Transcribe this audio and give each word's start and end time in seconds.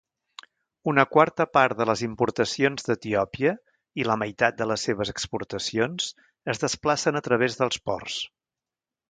Una 0.91 1.03
quarta 1.15 1.45
part 1.57 1.75
de 1.81 1.85
les 1.89 2.01
importacions 2.07 2.87
d'Etiòpia 2.87 3.51
i 4.01 4.07
la 4.09 4.17
meitat 4.23 4.59
de 4.63 4.69
les 4.73 4.87
seves 4.89 5.13
exportacions 5.15 6.09
es 6.55 6.65
desplacen 6.65 7.21
a 7.21 7.25
través 7.31 7.61
dels 7.63 7.83
ports. 7.91 8.19